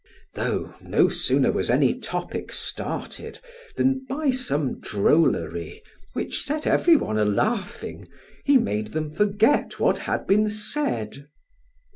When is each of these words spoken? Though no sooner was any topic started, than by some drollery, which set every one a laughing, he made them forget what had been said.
Though 0.33 0.73
no 0.81 1.09
sooner 1.09 1.51
was 1.51 1.69
any 1.69 1.93
topic 1.93 2.51
started, 2.51 3.37
than 3.75 4.03
by 4.09 4.31
some 4.31 4.79
drollery, 4.79 5.83
which 6.13 6.41
set 6.41 6.65
every 6.65 6.95
one 6.95 7.19
a 7.19 7.23
laughing, 7.25 8.07
he 8.43 8.57
made 8.57 8.93
them 8.93 9.11
forget 9.11 9.79
what 9.79 9.99
had 10.09 10.25
been 10.25 10.49
said. 10.49 11.27